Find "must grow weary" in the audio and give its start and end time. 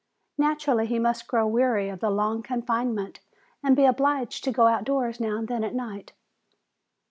0.97-1.87